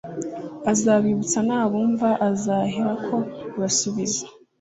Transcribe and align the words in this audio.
azabibuka; 0.71 1.39
nabumva, 1.47 2.09
azaherako 2.29 3.17
abasubiza. 3.55 4.23